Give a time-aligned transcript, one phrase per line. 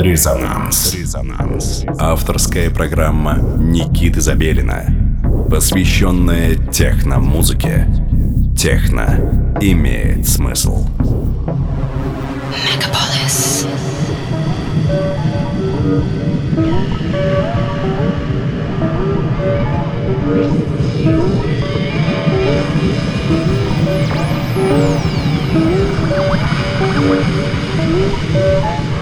[0.00, 0.94] Резонанс.
[0.94, 1.84] Резонанс.
[1.98, 4.86] Авторская программа Никиты Забелина,
[5.50, 7.86] посвященная техно-музыке.
[8.56, 10.86] Техно имеет смысл.
[12.64, 13.66] Мегаполис.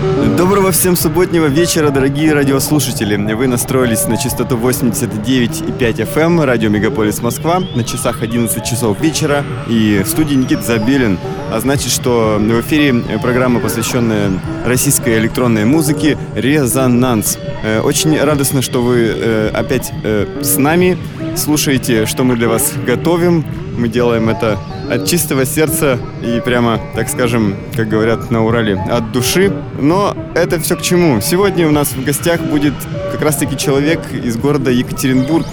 [0.00, 3.16] Доброго всем субботнего вечера, дорогие радиослушатели.
[3.34, 9.44] Вы настроились на частоту 89,5 FM, эм, радио Мегаполис Москва, на часах 11 часов вечера.
[9.66, 11.18] И в студии Никит Забелин.
[11.50, 14.30] А значит, что в эфире программа, посвященная
[14.64, 17.36] российской электронной музыке «Резонанс».
[17.64, 20.96] Э, очень радостно, что вы э, опять э, с нами,
[21.36, 23.44] слушаете, что мы для вас готовим.
[23.76, 24.58] Мы делаем это
[24.90, 29.52] от чистого сердца и прямо, так скажем, как говорят на Урале, от души.
[29.80, 31.20] Но это все к чему?
[31.20, 32.74] Сегодня у нас в гостях будет
[33.12, 35.47] как раз-таки человек из города Екатеринбург,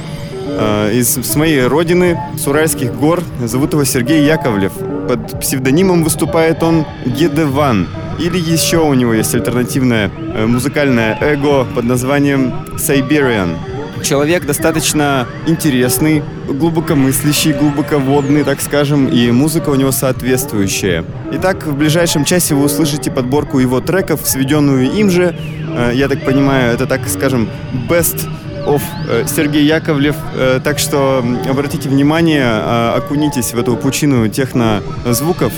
[0.47, 3.21] э, из, с моей родины, с Уральских гор.
[3.43, 4.73] Зовут его Сергей Яковлев.
[5.07, 7.87] Под псевдонимом выступает он Гедеван.
[8.19, 13.57] Или еще у него есть альтернативное э, музыкальное эго под названием Siberian
[14.05, 21.03] человек достаточно интересный, глубокомыслящий, глубоководный, так скажем, и музыка у него соответствующая.
[21.33, 25.35] Итак, в ближайшем часе вы услышите подборку его треков, сведенную им же.
[25.75, 27.49] Э, я так понимаю, это, так скажем,
[27.89, 28.27] best
[28.67, 30.15] of э, Сергей Яковлев.
[30.35, 32.47] Э, так что обратите внимание,
[32.93, 35.51] окунитесь в эту пучину технозвуков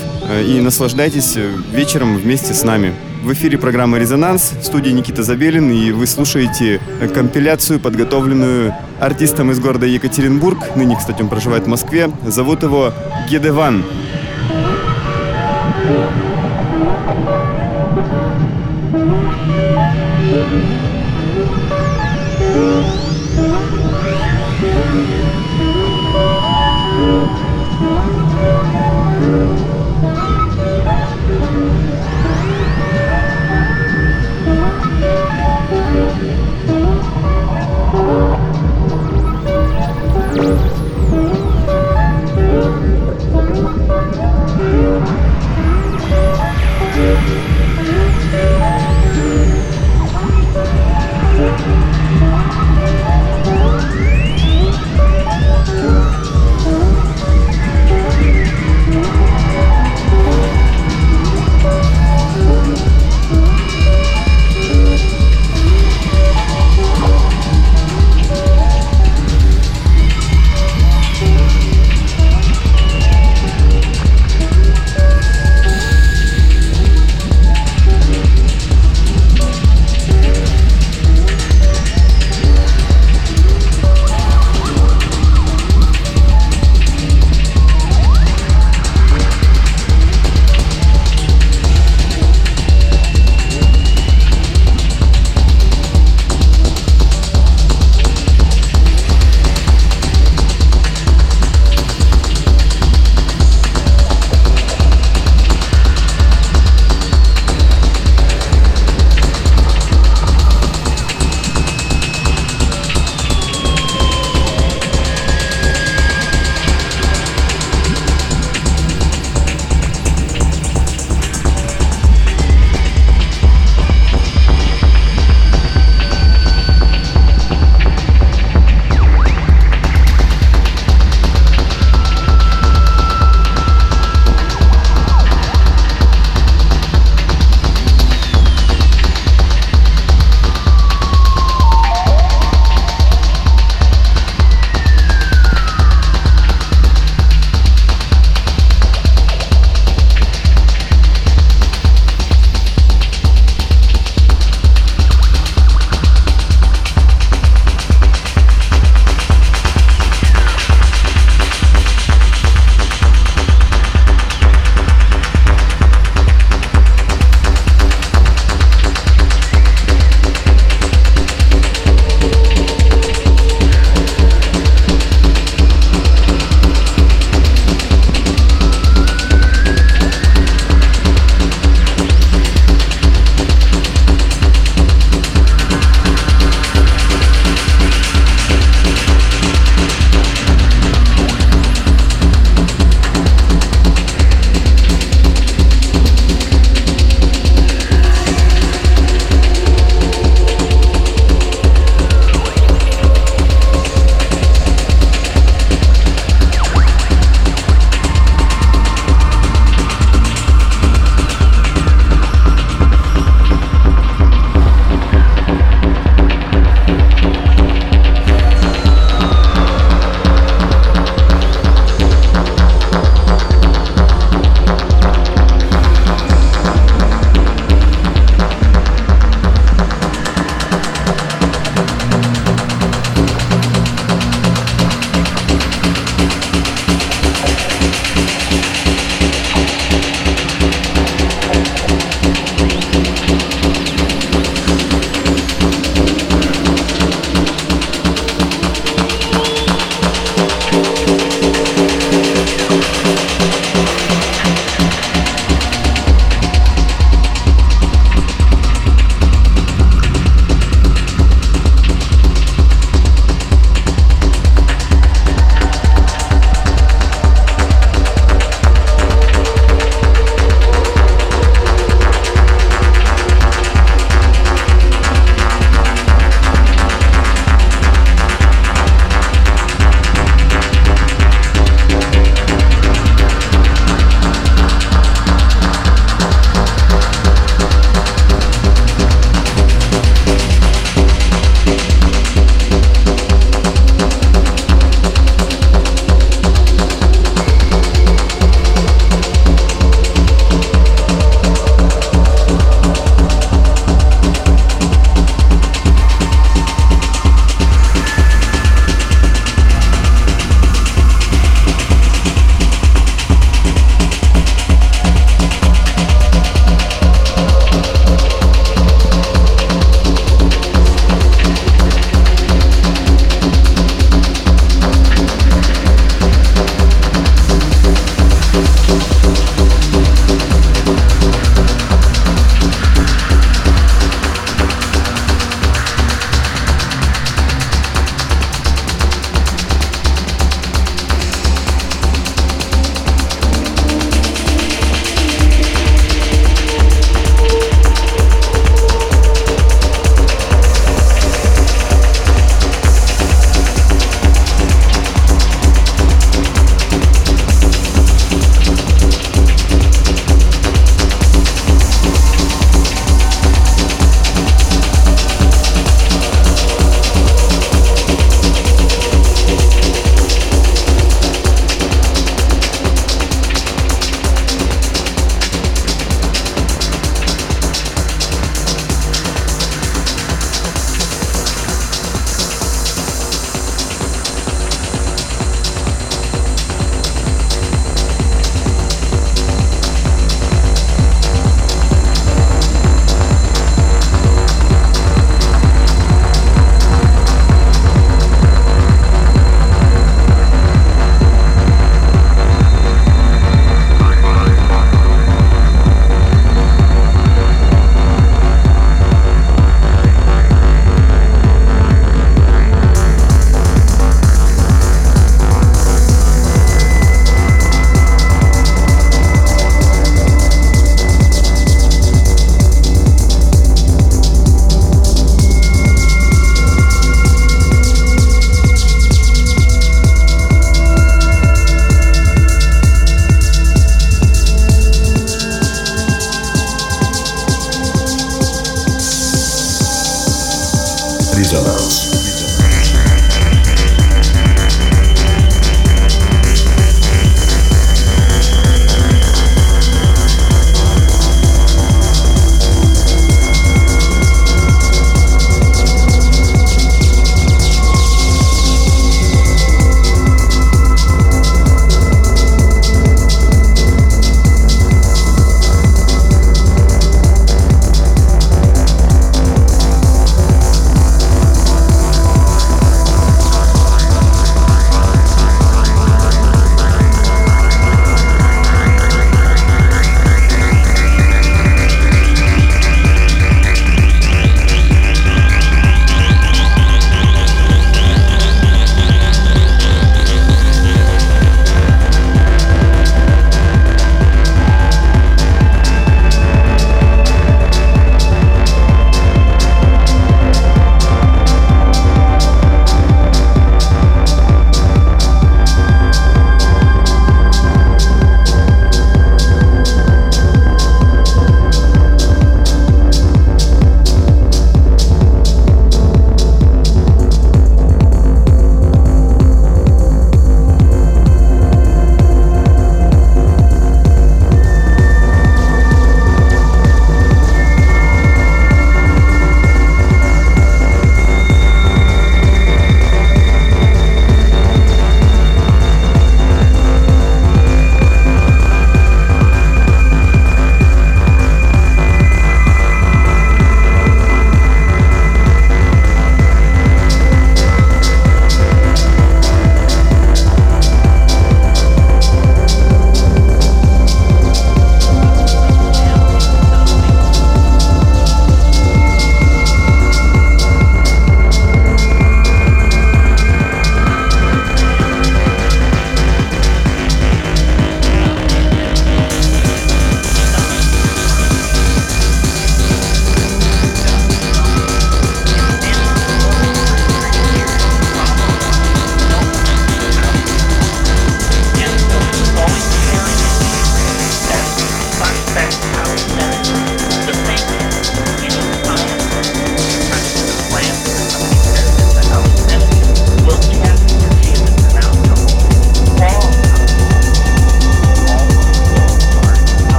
[0.46, 1.36] и наслаждайтесь
[1.72, 2.94] вечером вместе с нами.
[3.22, 6.80] В эфире программа «Резонанс», в студии Никита Забелин, и вы слушаете
[7.14, 10.76] компиляцию, подготовленную артистом из города Екатеринбург.
[10.76, 12.10] Ныне, кстати, он проживает в Москве.
[12.26, 12.92] Зовут его
[13.28, 13.84] Гедеван.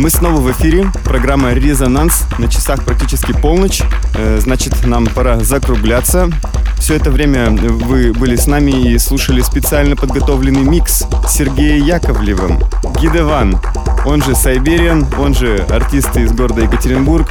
[0.00, 0.90] Мы снова в эфире.
[1.04, 2.24] Программа «Резонанс».
[2.38, 3.82] На часах практически полночь.
[4.14, 6.30] Э, значит, нам пора закругляться.
[6.78, 12.60] Все это время вы были с нами и слушали специально подготовленный микс с Сергеем Яковлевым.
[12.98, 13.60] Гидеван,
[14.06, 17.30] он же Сайбериан, он же артист из города Екатеринбург,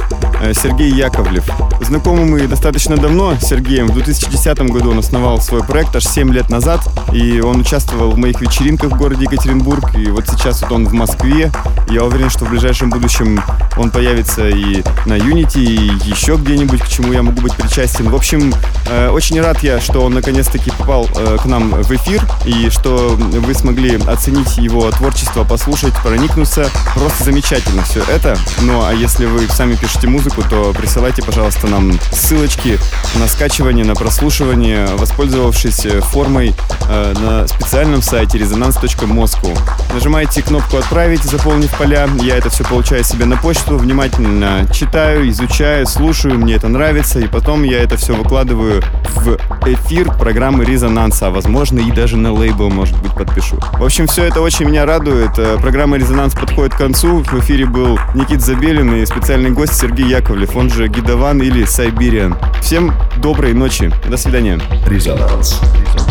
[0.54, 1.44] Сергей Яковлев.
[1.80, 3.88] Знакомы мы достаточно давно с Сергеем.
[3.88, 6.80] В 2010 году он основал свой проект аж 7 лет назад,
[7.12, 10.92] и он участвовал в моих вечеринках в городе Екатеринбург, и вот сейчас вот он в
[10.92, 11.50] Москве.
[11.88, 13.42] Я уверен, что в ближайшем будущем
[13.76, 18.08] он появится и на Unity, и еще где-нибудь, к чему я могу быть причастен.
[18.08, 18.54] В общем,
[18.88, 23.16] э, очень рад я, что он наконец-таки попал э, к нам в эфир, и что
[23.16, 26.68] вы смогли оценить его творчество, послушать, проникнуться.
[26.94, 28.36] Просто замечательно все это.
[28.60, 32.78] Ну, а если вы сами пишете музыку, то присылайте, пожалуйста, нам ссылочки
[33.18, 36.54] на скачивание, на прослушивание, воспользовавшись э, формой
[36.88, 39.58] э, на специальном сайте resonance.moscow.
[39.92, 42.08] Нажимаете кнопку «Отправить», заполнив поля.
[42.22, 47.26] Я это все получаю себе на почту, внимательно читаю, изучаю, слушаю, мне это нравится, и
[47.26, 48.82] потом я это все выкладываю
[49.14, 53.58] в эфир программы «Резонанса», а возможно и даже на лейбл, может быть, подпишу.
[53.72, 55.38] В общем, все это очень меня радует.
[55.38, 57.22] Э, программа «Резонанс» подходит к концу.
[57.24, 62.36] В эфире был Никит Забелин и специальный гость Сергей Яковлев, он же Гидован или Сайбириан.
[62.60, 62.92] Всем
[63.22, 63.90] доброй ночи.
[64.06, 64.60] До свидания.
[64.86, 65.58] Резонанс.
[65.80, 66.09] Резонанс.